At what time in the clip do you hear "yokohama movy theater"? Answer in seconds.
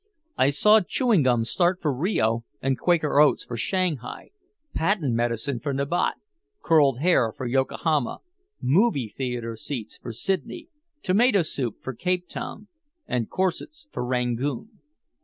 7.45-9.55